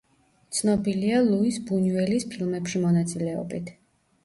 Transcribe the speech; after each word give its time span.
ცნობილია 0.59 1.19
ლუის 1.27 1.59
ბუნიუელის 1.69 2.27
ფილმებში 2.33 2.83
მონაწილეობით. 2.89 3.73